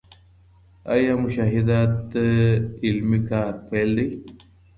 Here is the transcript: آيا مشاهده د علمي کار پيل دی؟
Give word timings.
آيا 0.93 1.13
مشاهده 1.23 1.79
د 2.11 2.13
علمي 2.83 3.19
کار 3.29 3.51
پيل 3.67 3.89
دی؟ 3.97 4.07